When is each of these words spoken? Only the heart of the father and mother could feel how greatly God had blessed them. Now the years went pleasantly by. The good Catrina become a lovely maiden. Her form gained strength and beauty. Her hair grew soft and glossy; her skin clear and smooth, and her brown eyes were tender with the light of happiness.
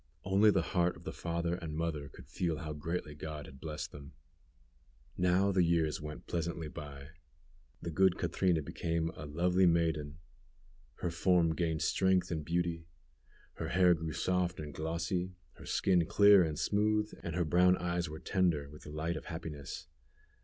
Only 0.23 0.49
the 0.49 0.63
heart 0.63 0.95
of 0.95 1.03
the 1.03 1.11
father 1.13 1.53
and 1.53 1.75
mother 1.77 2.09
could 2.09 2.27
feel 2.27 2.57
how 2.57 2.73
greatly 2.73 3.13
God 3.13 3.45
had 3.45 3.59
blessed 3.61 3.91
them. 3.91 4.13
Now 5.15 5.51
the 5.51 5.61
years 5.61 6.01
went 6.01 6.25
pleasantly 6.25 6.67
by. 6.69 7.09
The 7.83 7.91
good 7.91 8.17
Catrina 8.17 8.63
become 8.63 9.11
a 9.15 9.27
lovely 9.27 9.67
maiden. 9.67 10.17
Her 11.01 11.11
form 11.11 11.53
gained 11.53 11.83
strength 11.83 12.31
and 12.31 12.43
beauty. 12.43 12.87
Her 13.57 13.67
hair 13.67 13.93
grew 13.93 14.11
soft 14.11 14.59
and 14.59 14.73
glossy; 14.73 15.35
her 15.57 15.67
skin 15.67 16.07
clear 16.07 16.41
and 16.41 16.57
smooth, 16.57 17.13
and 17.21 17.35
her 17.35 17.45
brown 17.45 17.77
eyes 17.77 18.09
were 18.09 18.17
tender 18.19 18.71
with 18.71 18.81
the 18.81 18.89
light 18.89 19.15
of 19.15 19.25
happiness. 19.25 19.85